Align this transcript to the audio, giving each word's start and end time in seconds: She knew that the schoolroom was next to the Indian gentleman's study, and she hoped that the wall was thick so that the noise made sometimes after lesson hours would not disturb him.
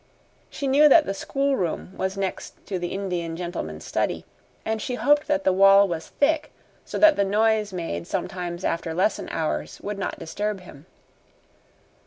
She 0.49 0.67
knew 0.67 0.89
that 0.89 1.05
the 1.05 1.13
schoolroom 1.13 1.95
was 1.95 2.17
next 2.17 2.65
to 2.65 2.79
the 2.79 2.87
Indian 2.87 3.37
gentleman's 3.37 3.85
study, 3.85 4.25
and 4.65 4.81
she 4.81 4.95
hoped 4.95 5.27
that 5.27 5.43
the 5.43 5.53
wall 5.53 5.87
was 5.87 6.07
thick 6.09 6.51
so 6.83 6.97
that 6.97 7.17
the 7.17 7.23
noise 7.23 7.71
made 7.71 8.07
sometimes 8.07 8.65
after 8.65 8.95
lesson 8.95 9.29
hours 9.29 9.79
would 9.81 9.99
not 9.99 10.17
disturb 10.17 10.61
him. 10.61 10.87